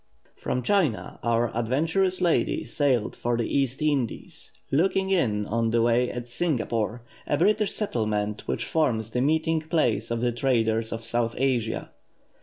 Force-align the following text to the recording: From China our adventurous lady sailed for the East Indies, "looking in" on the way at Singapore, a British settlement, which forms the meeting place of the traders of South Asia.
From 0.35 0.63
China 0.63 1.19
our 1.21 1.55
adventurous 1.55 2.21
lady 2.21 2.63
sailed 2.63 3.15
for 3.15 3.37
the 3.37 3.43
East 3.45 3.83
Indies, 3.83 4.51
"looking 4.71 5.11
in" 5.11 5.45
on 5.45 5.69
the 5.69 5.83
way 5.83 6.09
at 6.09 6.27
Singapore, 6.27 7.03
a 7.27 7.37
British 7.37 7.73
settlement, 7.73 8.47
which 8.47 8.65
forms 8.65 9.11
the 9.11 9.21
meeting 9.21 9.59
place 9.61 10.09
of 10.09 10.21
the 10.21 10.31
traders 10.31 10.91
of 10.91 11.03
South 11.03 11.35
Asia. 11.37 11.91